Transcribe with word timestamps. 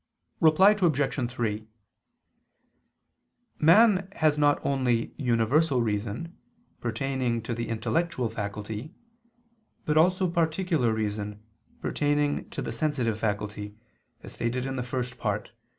Reply 0.39 0.71
Obj. 0.71 1.31
3: 1.31 1.67
Man 3.59 4.07
has 4.15 4.35
not 4.35 4.57
only 4.65 5.13
universal 5.15 5.83
reason, 5.83 6.35
pertaining 6.79 7.39
to 7.43 7.53
the 7.53 7.69
intellectual 7.69 8.27
faculty; 8.27 8.95
but 9.85 9.97
also 9.97 10.27
particular 10.27 10.91
reason 10.91 11.39
pertaining 11.81 12.49
to 12.49 12.63
the 12.63 12.71
sensitive 12.73 13.19
faculty, 13.19 13.75
as 14.23 14.33
stated 14.33 14.65
in 14.65 14.75
the 14.75 14.81
First 14.81 15.19
Part 15.19 15.49
(Q. 15.49 15.53